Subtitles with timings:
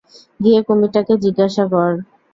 [0.39, 1.91] গিয়ে কুমিরটাকে জিজ্ঞাসা কর।